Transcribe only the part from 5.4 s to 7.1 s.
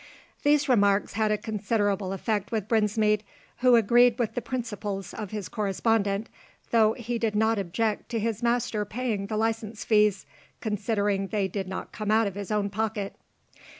correspondent, though